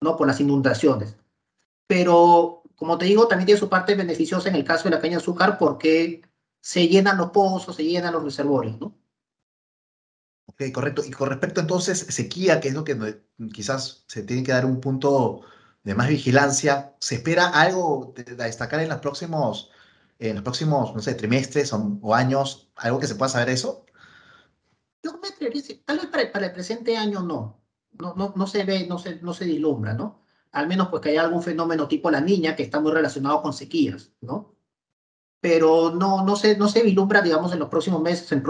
¿no? 0.00 0.16
Por 0.16 0.26
las 0.26 0.40
inundaciones. 0.40 1.16
Pero, 1.86 2.62
como 2.76 2.98
te 2.98 3.04
digo, 3.06 3.28
también 3.28 3.46
tiene 3.46 3.60
su 3.60 3.68
parte 3.68 3.94
beneficiosa 3.94 4.48
en 4.48 4.56
el 4.56 4.64
caso 4.64 4.84
de 4.84 4.90
la 4.90 5.00
caña 5.00 5.16
de 5.18 5.22
azúcar 5.22 5.58
porque 5.58 6.22
se 6.60 6.88
llenan 6.88 7.18
los 7.18 7.30
pozos, 7.30 7.76
se 7.76 7.84
llenan 7.84 8.12
los 8.12 8.24
reservorios, 8.24 8.80
¿no? 8.80 8.96
Ok, 10.46 10.72
correcto. 10.72 11.02
Y 11.04 11.10
con 11.10 11.28
respecto 11.28 11.60
entonces 11.60 11.98
sequía, 11.98 12.60
que 12.60 12.68
es 12.68 12.74
lo 12.74 12.84
que 12.84 13.22
quizás 13.52 14.04
se 14.08 14.22
tiene 14.22 14.42
que 14.42 14.52
dar 14.52 14.66
un 14.66 14.80
punto 14.80 15.42
de 15.84 15.94
más 15.94 16.08
vigilancia, 16.08 16.96
¿se 16.98 17.16
espera 17.16 17.48
algo 17.48 18.12
de, 18.16 18.24
destacar 18.34 18.80
en 18.80 18.88
los 18.88 18.98
próximos, 18.98 19.70
en 20.18 20.34
los 20.34 20.42
próximos, 20.42 20.92
no 20.94 21.00
sé, 21.00 21.14
trimestres 21.14 21.72
o, 21.72 22.14
años, 22.14 22.68
algo 22.74 22.98
que 22.98 23.06
se 23.06 23.14
pueda 23.14 23.28
saber 23.28 23.50
eso? 23.50 23.85
Yo 25.02 25.18
me 25.18 25.28
atrevería 25.28 25.62
tal 25.84 25.98
vez 25.98 26.06
para, 26.06 26.46
el 26.46 26.52
presente 26.52 26.96
año 26.96 27.22
no. 27.22 27.62
No, 27.92 28.14
no, 28.14 28.34
no 28.36 28.46
se 28.46 28.64
ve, 28.64 28.86
no 28.86 28.98
se, 28.98 29.20
no 29.22 29.32
se 29.32 29.46
¿no? 29.58 30.22
Al 30.52 30.68
menos 30.68 30.88
pues 30.88 31.02
que 31.02 31.10
haya 31.10 31.22
algún 31.22 31.42
fenómeno 31.42 31.88
tipo 31.88 32.10
la 32.10 32.20
niña 32.20 32.56
que 32.56 32.62
está 32.62 32.80
muy 32.80 32.92
relacionado 32.92 33.42
con 33.42 33.52
sequías, 33.52 34.12
¿no? 34.20 34.56
pero 35.46 35.94
no, 35.94 36.24
no, 36.24 36.34
se, 36.34 36.56
no 36.56 36.68
se 36.68 36.82
vislumbra, 36.82 37.22
digamos, 37.22 37.52
en 37.52 37.60
los 37.60 37.68
próximos 37.68 38.02
meses 38.02 38.32
en, 38.32 38.42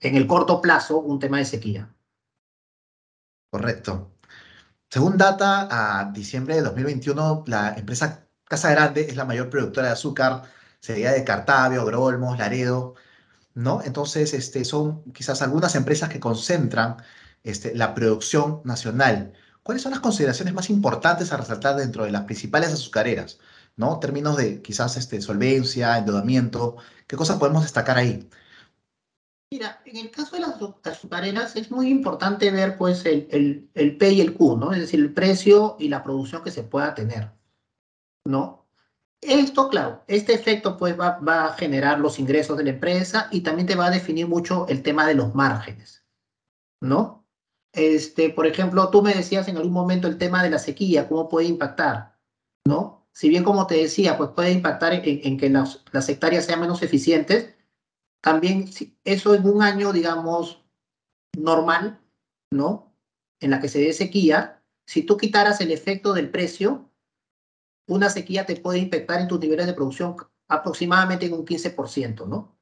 en 0.00 0.16
el 0.16 0.26
corto 0.26 0.60
plazo 0.60 0.98
un 0.98 1.18
tema 1.18 1.38
de 1.38 1.46
sequía. 1.46 1.94
Correcto. 3.50 4.12
Según 4.90 5.16
data, 5.16 5.68
a 5.70 6.12
diciembre 6.12 6.56
de 6.56 6.62
2021, 6.62 7.44
la 7.46 7.74
empresa 7.74 8.28
Casa 8.44 8.70
Grande 8.70 9.02
es 9.02 9.16
la 9.16 9.24
mayor 9.24 9.48
productora 9.48 9.86
de 9.86 9.92
azúcar, 9.94 10.42
seguida 10.80 11.12
de 11.12 11.24
Cartavio, 11.24 11.86
Grolmos, 11.86 12.38
Laredo, 12.38 12.96
Entonces, 13.84 14.34
este, 14.34 14.64
son 14.64 15.02
quizás 15.12 15.42
algunas 15.42 15.74
empresas 15.74 16.08
que 16.08 16.20
concentran 16.20 16.96
este, 17.44 17.74
la 17.74 17.94
producción 17.94 18.60
nacional. 18.64 19.32
¿Cuáles 19.62 19.82
son 19.82 19.92
las 19.92 20.00
consideraciones 20.00 20.54
más 20.54 20.70
importantes 20.70 21.32
a 21.32 21.36
resaltar 21.36 21.76
dentro 21.76 22.04
de 22.04 22.10
las 22.10 22.24
principales 22.24 22.72
azucareras? 22.72 23.38
¿no? 23.76 23.98
Términos 23.98 24.36
de 24.36 24.62
quizás 24.62 24.96
este, 24.96 25.20
solvencia, 25.20 25.98
endeudamiento, 25.98 26.76
¿qué 27.06 27.16
cosas 27.16 27.38
podemos 27.38 27.62
destacar 27.62 27.98
ahí? 27.98 28.28
Mira, 29.52 29.82
en 29.84 29.96
el 29.96 30.10
caso 30.10 30.36
de 30.36 30.42
las 30.42 30.56
azucareras 30.84 31.56
es 31.56 31.70
muy 31.70 31.88
importante 31.88 32.50
ver 32.52 32.78
pues 32.78 33.04
el, 33.04 33.26
el, 33.30 33.68
el, 33.74 33.96
P 33.96 34.12
y 34.12 34.20
el 34.20 34.34
Q, 34.34 34.56
¿no? 34.56 34.72
Es 34.72 34.80
decir, 34.80 35.00
el 35.00 35.12
precio 35.12 35.76
y 35.80 35.88
la 35.88 36.04
producción 36.04 36.44
que 36.44 36.52
se 36.52 36.62
pueda 36.62 36.94
tener, 36.94 37.32
¿no? 38.24 38.59
Esto, 39.22 39.68
claro, 39.68 40.02
este 40.06 40.32
efecto 40.32 40.78
pues 40.78 40.98
va, 40.98 41.18
va 41.18 41.46
a 41.46 41.52
generar 41.52 42.00
los 42.00 42.18
ingresos 42.18 42.56
de 42.56 42.64
la 42.64 42.70
empresa 42.70 43.28
y 43.30 43.42
también 43.42 43.66
te 43.66 43.76
va 43.76 43.86
a 43.86 43.90
definir 43.90 44.26
mucho 44.26 44.66
el 44.68 44.82
tema 44.82 45.06
de 45.06 45.14
los 45.14 45.34
márgenes, 45.34 46.06
¿no? 46.80 47.20
Este, 47.72 48.30
por 48.30 48.46
ejemplo, 48.46 48.90
tú 48.90 49.02
me 49.02 49.14
decías 49.14 49.46
en 49.48 49.56
algún 49.56 49.72
momento 49.72 50.08
el 50.08 50.18
tema 50.18 50.42
de 50.42 50.50
la 50.50 50.58
sequía, 50.58 51.08
cómo 51.08 51.28
puede 51.28 51.46
impactar, 51.46 52.18
¿no? 52.66 53.06
Si 53.12 53.28
bien, 53.28 53.44
como 53.44 53.66
te 53.66 53.76
decía, 53.76 54.16
pues 54.16 54.30
puede 54.30 54.52
impactar 54.52 54.94
en, 54.94 55.38
que 55.38 55.50
las, 55.50 56.08
hectáreas 56.08 56.46
sean 56.46 56.60
menos 56.60 56.82
eficientes, 56.82 57.54
también 58.22 58.68
eso 59.04 59.34
en 59.34 59.46
un 59.46 59.62
año, 59.62 59.92
digamos, 59.92 60.64
normal, 61.36 62.00
¿no? 62.50 62.94
En 63.40 63.50
la 63.50 63.60
que 63.60 63.68
se 63.68 63.80
dé 63.80 63.92
sequía, 63.92 64.62
si 64.86 65.02
tú 65.02 65.16
quitaras 65.16 65.60
el 65.60 65.70
efecto 65.70 66.12
del 66.12 66.30
precio, 66.30 66.89
una 67.90 68.08
sequía 68.08 68.46
te 68.46 68.56
puede 68.56 68.78
impactar 68.78 69.20
en 69.20 69.28
tus 69.28 69.40
niveles 69.40 69.66
de 69.66 69.74
producción 69.74 70.16
aproximadamente 70.48 71.26
en 71.26 71.32
un 71.32 71.44
15%, 71.44 72.26
¿no? 72.26 72.56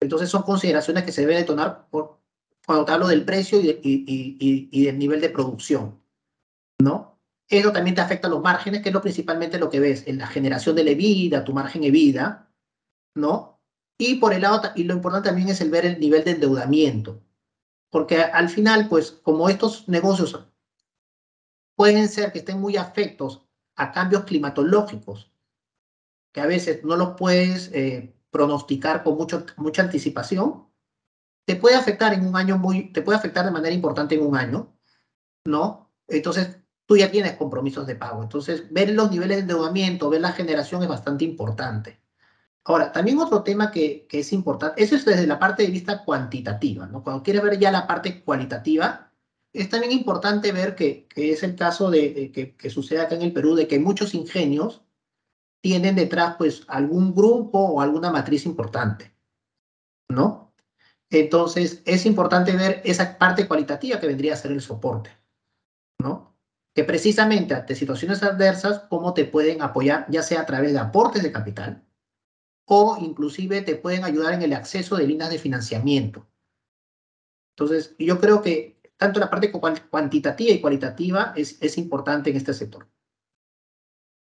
Entonces 0.00 0.28
son 0.28 0.42
consideraciones 0.42 1.04
que 1.04 1.12
se 1.12 1.22
deben 1.22 1.38
de 1.38 1.44
tomar 1.44 1.88
por, 1.88 2.18
cuando 2.66 2.84
te 2.84 2.92
hablo 2.92 3.08
del 3.08 3.24
precio 3.24 3.60
y, 3.62 4.84
del 4.84 4.98
nivel 4.98 5.20
de 5.20 5.30
producción, 5.30 6.02
¿no? 6.80 7.18
Eso 7.48 7.72
también 7.72 7.94
te 7.94 8.02
afecta 8.02 8.28
a 8.28 8.30
los 8.30 8.42
márgenes, 8.42 8.82
que 8.82 8.90
es 8.90 8.94
lo 8.94 9.00
principalmente 9.00 9.58
lo 9.58 9.70
que 9.70 9.80
ves 9.80 10.06
en 10.06 10.18
la 10.18 10.26
generación 10.26 10.76
de 10.76 10.84
la 10.84 10.94
vida, 10.94 11.44
tu 11.44 11.52
margen 11.52 11.82
vida, 11.90 12.50
¿no? 13.14 13.60
Y 13.98 14.16
por 14.16 14.34
el 14.34 14.42
lado, 14.42 14.70
y 14.74 14.84
lo 14.84 14.94
importante 14.94 15.28
también 15.28 15.48
es 15.48 15.60
el 15.60 15.70
ver 15.70 15.86
el 15.86 16.00
nivel 16.00 16.24
de 16.24 16.32
endeudamiento, 16.32 17.22
porque 17.90 18.20
al 18.20 18.50
final, 18.50 18.88
pues 18.88 19.12
como 19.12 19.48
estos 19.48 19.88
negocios 19.88 20.38
pueden 21.74 22.08
ser 22.08 22.32
que 22.32 22.40
estén 22.40 22.60
muy 22.60 22.76
afectos 22.76 23.46
a 23.76 23.92
cambios 23.92 24.24
climatológicos, 24.24 25.32
que 26.32 26.40
a 26.40 26.46
veces 26.46 26.84
no 26.84 26.96
los 26.96 27.14
puedes 27.16 27.70
eh, 27.72 28.14
pronosticar 28.30 29.02
con 29.02 29.16
mucho, 29.16 29.44
mucha 29.56 29.82
anticipación, 29.82 30.66
te 31.44 31.56
puede 31.56 31.76
afectar 31.76 32.14
en 32.14 32.26
un 32.26 32.36
año 32.36 32.58
muy, 32.58 32.92
te 32.92 33.02
puede 33.02 33.18
afectar 33.18 33.44
de 33.44 33.50
manera 33.50 33.74
importante 33.74 34.14
en 34.14 34.26
un 34.26 34.36
año, 34.36 34.72
¿no? 35.44 35.90
Entonces, 36.08 36.58
tú 36.86 36.96
ya 36.96 37.10
tienes 37.10 37.36
compromisos 37.36 37.86
de 37.86 37.96
pago. 37.96 38.22
Entonces, 38.22 38.72
ver 38.72 38.90
los 38.90 39.10
niveles 39.10 39.38
de 39.38 39.42
endeudamiento, 39.42 40.10
ver 40.10 40.20
la 40.20 40.32
generación 40.32 40.82
es 40.82 40.88
bastante 40.88 41.24
importante. 41.24 42.00
Ahora, 42.64 42.92
también 42.92 43.18
otro 43.18 43.42
tema 43.42 43.72
que, 43.72 44.06
que, 44.08 44.20
es 44.20 44.32
importante, 44.32 44.82
eso 44.82 44.94
es 44.94 45.04
desde 45.04 45.26
la 45.26 45.38
parte 45.38 45.64
de 45.64 45.70
vista 45.70 46.04
cuantitativa, 46.04 46.86
¿no? 46.86 47.02
Cuando 47.02 47.22
quieres 47.22 47.42
ver 47.42 47.58
ya 47.58 47.72
la 47.72 47.86
parte 47.86 48.22
cualitativa, 48.22 49.11
es 49.52 49.68
también 49.68 49.92
importante 49.92 50.50
ver 50.52 50.74
que, 50.74 51.06
que 51.08 51.32
es 51.32 51.42
el 51.42 51.56
caso 51.56 51.90
de, 51.90 52.32
que, 52.32 52.56
que, 52.56 52.70
sucede 52.70 53.00
acá 53.00 53.14
en 53.14 53.22
el 53.22 53.32
Perú, 53.32 53.54
de 53.54 53.68
que 53.68 53.78
muchos 53.78 54.14
ingenios 54.14 54.82
tienen 55.60 55.94
detrás, 55.94 56.36
pues, 56.38 56.64
algún 56.68 57.14
grupo 57.14 57.58
o 57.58 57.80
alguna 57.80 58.10
matriz 58.10 58.46
importante, 58.46 59.14
¿no? 60.08 60.54
Entonces, 61.10 61.82
es 61.84 62.06
importante 62.06 62.56
ver 62.56 62.80
esa 62.84 63.18
parte 63.18 63.46
cualitativa 63.46 64.00
que 64.00 64.06
vendría 64.06 64.32
a 64.32 64.38
ser 64.38 64.52
el 64.52 64.62
soporte, 64.62 65.10
¿no? 65.98 66.34
Que 66.74 66.84
precisamente 66.84 67.54
ante 67.54 67.74
situaciones 67.74 68.22
adversas, 68.22 68.86
cómo 68.88 69.12
te 69.12 69.26
pueden 69.26 69.60
apoyar, 69.60 70.06
ya 70.08 70.22
sea 70.22 70.40
a 70.40 70.46
través 70.46 70.72
de 70.72 70.78
aportes 70.78 71.22
de 71.22 71.30
capital, 71.30 71.84
o 72.64 72.96
inclusive 72.98 73.60
te 73.60 73.76
pueden 73.76 74.04
ayudar 74.04 74.32
en 74.32 74.40
el 74.40 74.54
acceso 74.54 74.96
de 74.96 75.06
líneas 75.06 75.28
de 75.28 75.38
financiamiento. 75.38 76.26
Entonces, 77.54 77.94
yo 77.98 78.18
creo 78.18 78.40
que 78.40 78.71
tanto 79.02 79.18
la 79.18 79.28
parte 79.28 79.50
cuantitativa 79.50 80.52
y 80.52 80.60
cualitativa 80.60 81.32
es, 81.34 81.58
es 81.60 81.76
importante 81.76 82.30
en 82.30 82.36
este 82.36 82.54
sector. 82.54 82.88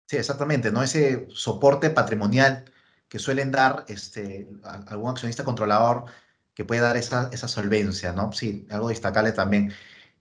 Sí, 0.09 0.17
exactamente, 0.17 0.73
¿no? 0.73 0.83
Ese 0.83 1.29
soporte 1.31 1.91
patrimonial 1.91 2.65
que 3.07 3.19
suelen 3.19 3.51
dar 3.51 3.85
este, 3.89 4.49
algún 4.87 5.11
accionista 5.11 5.45
controlador 5.45 6.07
que 6.55 6.65
puede 6.65 6.81
dar 6.81 6.97
esa, 6.97 7.29
esa 7.33 7.49
solvencia, 7.49 8.13
¿no? 8.13 8.33
Sí, 8.33 8.67
algo 8.71 8.89
destacable 8.89 9.33
también. 9.33 9.75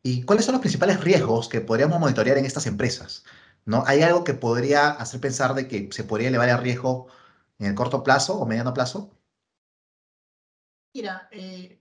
¿Y 0.03 0.23
cuáles 0.23 0.43
son 0.43 0.53
los 0.53 0.61
principales 0.61 0.99
riesgos 0.99 1.47
que 1.47 1.61
podríamos 1.61 1.99
monitorear 2.01 2.37
en 2.37 2.45
estas 2.45 2.67
empresas? 2.67 3.23
¿No? 3.65 3.85
¿Hay 3.87 4.01
algo 4.01 4.25
que 4.25 4.33
podría 4.33 4.89
hacer 4.89 5.21
pensar 5.21 5.53
de 5.53 5.69
que 5.69 5.87
se 5.91 6.03
podría 6.03 6.27
elevar 6.27 6.49
el 6.49 6.57
riesgo 6.57 7.07
en 7.57 7.67
el 7.67 7.75
corto 7.75 8.03
plazo 8.03 8.37
o 8.37 8.45
mediano 8.45 8.73
plazo? 8.73 9.17
Mira, 10.93 11.29
eh, 11.31 11.80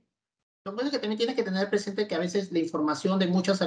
lo 0.64 0.76
que 0.76 0.85
es 0.85 0.90
que 0.90 0.99
también 0.99 1.19
tienes 1.19 1.37
que 1.37 1.43
tener 1.43 1.69
presente 1.69 2.07
que 2.07 2.14
a 2.14 2.19
veces 2.19 2.52
la 2.52 2.59
información 2.59 3.19
de 3.19 3.26
muchas 3.26 3.61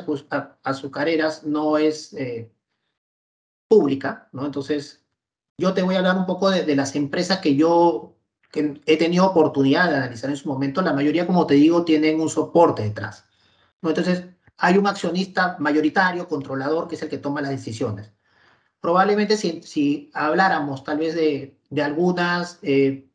azucareras 0.63 1.43
no 1.43 1.77
es 1.77 2.13
eh, 2.13 2.51
pública, 3.67 4.29
¿no? 4.31 4.45
Entonces, 4.45 5.03
yo 5.57 5.73
te 5.73 5.81
voy 5.81 5.95
a 5.95 6.00
hablar 6.00 6.17
un 6.17 6.25
poco 6.25 6.50
de, 6.50 6.63
de, 6.63 6.75
las 6.75 6.95
empresas 6.95 7.39
que 7.39 7.55
yo 7.55 8.15
que 8.51 8.79
he 8.85 8.97
tenido 8.97 9.25
oportunidad 9.25 9.89
de 9.89 9.97
analizar 9.97 10.29
en 10.29 10.38
su 10.38 10.47
momento. 10.47 10.81
La 10.81 10.93
mayoría, 10.93 11.25
como 11.25 11.47
te 11.47 11.55
digo, 11.55 11.83
tienen 11.83 12.21
un 12.21 12.29
soporte 12.29 12.83
detrás, 12.83 13.25
¿no? 13.81 13.89
Entonces, 13.89 14.25
hay 14.57 14.77
un 14.77 14.88
accionista 14.88 15.57
mayoritario, 15.59 16.27
controlador, 16.27 16.88
que 16.88 16.95
es 16.95 17.01
el 17.01 17.09
que 17.09 17.17
toma 17.17 17.41
las 17.41 17.51
decisiones. 17.51 18.12
Probablemente 18.79 19.38
si, 19.38 19.63
si 19.63 20.12
habláramos 20.13 20.83
tal 20.83 21.00
vez 21.00 21.15
de 21.15 21.57
de 21.73 21.81
algunas 21.81 22.59
eh, 22.62 23.09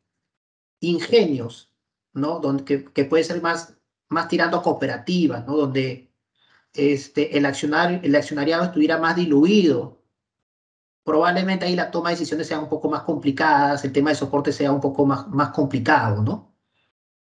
ingenios, 0.80 1.67
¿no? 2.18 2.40
Donde, 2.40 2.64
que, 2.64 3.04
puede 3.04 3.24
ser 3.24 3.40
más, 3.42 3.76
más 4.08 4.28
tirando 4.28 4.58
a 4.58 4.62
cooperativas, 4.62 5.46
¿no? 5.46 5.56
Donde 5.56 6.12
este, 6.74 7.36
el, 7.36 7.46
accionario, 7.46 8.00
el 8.02 8.14
accionariado 8.14 8.64
estuviera 8.64 8.98
más 8.98 9.16
diluido. 9.16 10.02
Probablemente 11.04 11.64
ahí 11.64 11.74
la 11.74 11.90
toma 11.90 12.10
de 12.10 12.16
decisiones 12.16 12.46
sea 12.46 12.60
un 12.60 12.68
poco 12.68 12.90
más 12.90 13.02
complicadas, 13.02 13.84
el 13.84 13.92
tema 13.92 14.10
de 14.10 14.16
soporte 14.16 14.52
sea 14.52 14.72
un 14.72 14.80
poco 14.80 15.06
más, 15.06 15.28
más 15.28 15.50
complicado, 15.50 16.22
¿no? 16.22 16.54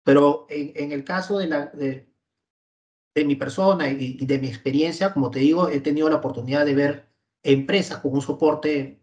Pero 0.04 0.46
en, 0.50 0.92
el 0.92 1.02
caso 1.02 1.38
de, 1.38 1.46
la, 1.48 1.66
de, 1.66 2.06
mi 3.24 3.36
persona 3.36 3.88
y 3.88 4.24
de 4.26 4.38
mi 4.38 4.48
experiencia, 4.48 5.14
como 5.14 5.30
te 5.30 5.38
digo, 5.38 5.68
he 5.68 5.80
tenido 5.80 6.10
la 6.10 6.16
oportunidad 6.16 6.66
de 6.66 6.74
ver 6.74 7.08
empresas 7.42 7.98
con 7.98 8.12
un 8.12 8.20
soporte 8.20 9.02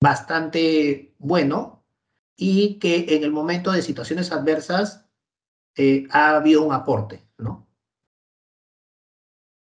bastante 0.00 1.14
bueno 1.18 1.79
y 2.42 2.78
que 2.78 3.04
en 3.16 3.22
el 3.22 3.32
momento 3.32 3.70
de 3.70 3.82
situaciones 3.82 4.32
adversas 4.32 5.04
eh, 5.76 6.06
ha 6.10 6.36
habido 6.36 6.62
un 6.62 6.72
aporte, 6.72 7.28
¿no? 7.36 7.68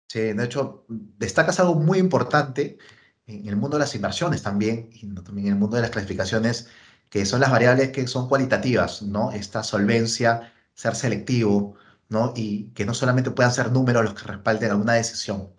Sí, 0.08 0.18
hecho, 0.20 0.84
destacas 0.88 1.60
algo 1.60 1.76
muy 1.76 1.98
importante 1.98 2.78
en 3.26 3.46
el 3.46 3.56
mundo 3.56 3.76
de 3.76 3.82
las 3.84 3.94
inversiones 3.94 4.42
también, 4.42 4.90
y 4.92 5.06
también 5.22 5.46
en 5.46 5.52
el 5.52 5.58
mundo 5.58 5.76
de 5.76 5.82
las 5.82 5.92
clasificaciones, 5.92 6.68
que 7.10 7.24
son 7.24 7.40
las 7.40 7.52
variables 7.52 7.90
que 7.90 8.08
son 8.08 8.28
cualitativas, 8.28 9.02
¿no? 9.02 9.30
Esta 9.30 9.62
solvencia, 9.62 10.52
ser 10.74 10.96
selectivo, 10.96 11.76
¿no? 12.08 12.32
Y 12.34 12.70
que 12.70 12.84
no 12.84 12.92
solamente 12.92 13.30
puedan 13.30 13.52
ser 13.52 13.70
números 13.70 14.04
los 14.04 14.14
que 14.14 14.26
respalden 14.26 14.72
alguna 14.72 14.94
decisión. 14.94 15.50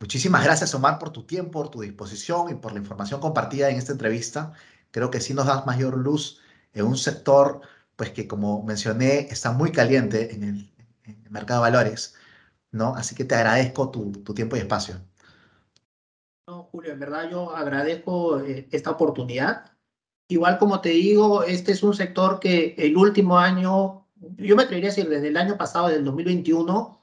Muchísimas 0.00 0.44
gracias, 0.44 0.74
Omar, 0.74 0.98
por 0.98 1.10
tu 1.10 1.26
tiempo, 1.26 1.52
por 1.52 1.70
tu 1.70 1.82
disposición 1.82 2.50
y 2.50 2.54
por 2.54 2.72
la 2.72 2.78
información 2.78 3.20
compartida 3.20 3.68
en 3.68 3.76
esta 3.76 3.92
entrevista. 3.92 4.54
Creo 4.96 5.10
que 5.10 5.20
sí 5.20 5.34
nos 5.34 5.44
das 5.44 5.66
mayor 5.66 5.98
luz 5.98 6.40
en 6.72 6.86
un 6.86 6.96
sector, 6.96 7.60
pues 7.96 8.12
que 8.12 8.26
como 8.26 8.62
mencioné, 8.62 9.28
está 9.30 9.52
muy 9.52 9.70
caliente 9.70 10.34
en 10.34 10.42
el, 10.42 10.74
en 11.04 11.22
el 11.22 11.30
mercado 11.30 11.62
de 11.62 11.70
valores, 11.70 12.14
¿no? 12.72 12.94
Así 12.94 13.14
que 13.14 13.26
te 13.26 13.34
agradezco 13.34 13.90
tu, 13.90 14.10
tu, 14.10 14.32
tiempo 14.32 14.56
y 14.56 14.60
espacio. 14.60 14.94
No, 16.48 16.62
Julio, 16.72 16.92
en 16.92 16.98
verdad 16.98 17.28
yo 17.30 17.54
agradezco 17.54 18.40
eh, 18.40 18.68
esta 18.72 18.92
oportunidad. 18.92 19.70
Igual 20.28 20.56
como 20.56 20.80
te 20.80 20.88
digo, 20.88 21.42
este 21.42 21.72
es 21.72 21.82
un 21.82 21.92
sector 21.92 22.40
que 22.40 22.74
el 22.78 22.96
último 22.96 23.38
año, 23.38 24.08
yo 24.38 24.56
me 24.56 24.62
atrevería 24.62 24.88
a 24.88 24.94
decir 24.94 25.10
desde 25.10 25.28
el 25.28 25.36
año 25.36 25.58
pasado, 25.58 25.88
desde 25.88 25.98
el 25.98 26.06
2021, 26.06 27.02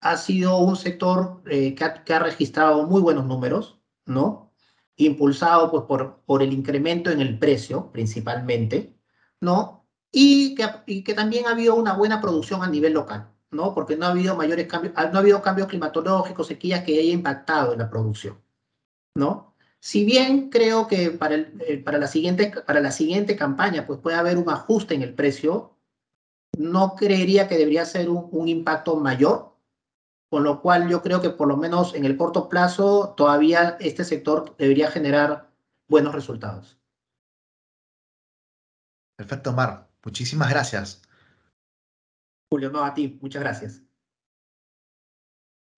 ha 0.00 0.16
sido 0.16 0.58
un 0.58 0.76
sector 0.76 1.42
eh, 1.46 1.74
que, 1.74 1.84
ha, 1.84 2.04
que, 2.04 2.14
ha, 2.14 2.20
registrado 2.20 2.86
muy 2.86 3.02
buenos 3.02 3.26
números, 3.26 3.80
¿no? 4.06 4.51
Impulsado 4.96 5.70
pues, 5.70 5.84
por, 5.84 6.20
por 6.26 6.42
el 6.42 6.52
incremento 6.52 7.10
en 7.10 7.20
el 7.20 7.38
precio, 7.38 7.90
principalmente, 7.92 8.94
¿no? 9.40 9.86
Y 10.10 10.54
que, 10.54 10.66
y 10.86 11.02
que 11.02 11.14
también 11.14 11.46
ha 11.46 11.50
habido 11.50 11.74
una 11.74 11.94
buena 11.94 12.20
producción 12.20 12.62
a 12.62 12.68
nivel 12.68 12.92
local, 12.92 13.30
¿no? 13.50 13.74
Porque 13.74 13.96
no 13.96 14.06
ha 14.06 14.10
habido 14.10 14.36
mayores 14.36 14.66
cambios, 14.66 14.94
no 14.94 15.00
ha 15.00 15.18
habido 15.18 15.42
cambios 15.42 15.68
climatológicos, 15.68 16.46
sequías 16.46 16.84
que 16.84 16.98
haya 16.98 17.12
impactado 17.12 17.72
en 17.72 17.78
la 17.78 17.90
producción, 17.90 18.38
¿no? 19.14 19.54
Si 19.80 20.04
bien 20.04 20.50
creo 20.50 20.86
que 20.86 21.10
para, 21.10 21.34
el, 21.34 21.60
eh, 21.66 21.78
para, 21.78 21.98
la, 21.98 22.06
siguiente, 22.06 22.52
para 22.64 22.80
la 22.80 22.92
siguiente 22.92 23.34
campaña 23.34 23.86
pues 23.86 23.98
puede 23.98 24.16
haber 24.16 24.38
un 24.38 24.48
ajuste 24.48 24.94
en 24.94 25.02
el 25.02 25.14
precio, 25.14 25.76
no 26.56 26.94
creería 26.94 27.48
que 27.48 27.56
debería 27.56 27.84
ser 27.84 28.08
un 28.10 28.46
impacto 28.48 28.94
mayor, 28.96 29.51
con 30.32 30.44
lo 30.44 30.62
cual 30.62 30.88
yo 30.88 31.02
creo 31.02 31.20
que 31.20 31.28
por 31.28 31.46
lo 31.46 31.58
menos 31.58 31.94
en 31.94 32.06
el 32.06 32.16
corto 32.16 32.48
plazo 32.48 33.12
todavía 33.18 33.76
este 33.80 34.02
sector 34.02 34.56
debería 34.56 34.90
generar 34.90 35.50
buenos 35.88 36.14
resultados. 36.14 36.80
Perfecto, 39.14 39.52
Mar. 39.52 39.90
Muchísimas 40.02 40.48
gracias. 40.48 41.02
Julio, 42.50 42.70
no, 42.70 42.82
a 42.82 42.94
ti. 42.94 43.18
Muchas 43.20 43.42
gracias. 43.42 43.82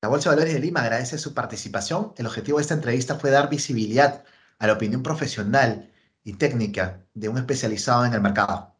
La 0.04 0.08
Bolsa 0.08 0.30
de 0.30 0.36
Valores 0.36 0.54
de 0.54 0.60
Lima 0.60 0.82
agradece 0.82 1.18
su 1.18 1.34
participación. 1.34 2.12
El 2.16 2.28
objetivo 2.28 2.58
de 2.58 2.62
esta 2.62 2.74
entrevista 2.74 3.16
fue 3.16 3.32
dar 3.32 3.50
visibilidad 3.50 4.24
a 4.60 4.68
la 4.68 4.74
opinión 4.74 5.02
profesional 5.02 5.90
y 6.22 6.34
técnica 6.34 7.04
de 7.14 7.28
un 7.28 7.38
especializado 7.38 8.04
en 8.04 8.14
el 8.14 8.20
mercado. 8.20 8.76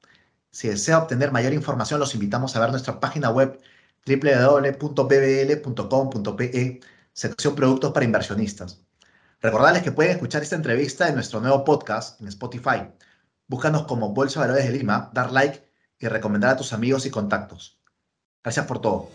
Si 0.52 0.68
desea 0.68 0.98
obtener 0.98 1.32
mayor 1.32 1.52
información, 1.52 1.98
los 1.98 2.14
invitamos 2.14 2.54
a 2.54 2.60
ver 2.60 2.70
nuestra 2.70 3.00
página 3.00 3.30
web 3.30 3.60
www.bbl.com.pe, 4.06 5.60
sección 7.12 7.54
Productos 7.54 7.92
para 7.92 8.04
Inversionistas. 8.04 8.82
Recordarles 9.40 9.82
que 9.82 9.92
pueden 9.92 10.12
escuchar 10.12 10.42
esta 10.42 10.56
entrevista 10.56 11.08
en 11.08 11.14
nuestro 11.14 11.40
nuevo 11.40 11.64
podcast 11.64 12.20
en 12.20 12.28
Spotify. 12.28 12.88
Búscanos 13.46 13.84
como 13.84 14.14
Bolsa 14.14 14.40
de 14.40 14.46
Valores 14.46 14.66
de 14.66 14.78
Lima, 14.78 15.10
dar 15.12 15.32
like 15.32 15.68
y 15.98 16.08
recomendar 16.08 16.52
a 16.52 16.56
tus 16.56 16.72
amigos 16.72 17.06
y 17.06 17.10
contactos. 17.10 17.78
Gracias 18.42 18.66
por 18.66 18.80
todo. 18.80 19.10